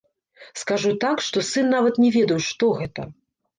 [0.61, 3.09] Скажу так, што сын нават не ведаў, што гэта.